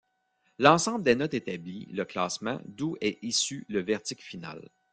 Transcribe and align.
L'ensemble 0.57 1.03
des 1.03 1.13
notes 1.13 1.35
établit 1.35 1.85
le 1.91 2.05
classement 2.05 2.59
d'où 2.65 2.97
est 3.01 3.19
issu 3.23 3.67
le 3.69 3.81
verdict 3.81 4.23
final. 4.23 4.71